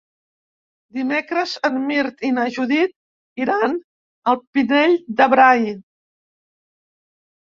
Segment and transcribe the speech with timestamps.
[0.99, 2.95] Dimecres en Mirt i na Judit
[3.45, 3.77] iran
[4.33, 5.69] al Pinell de Brai.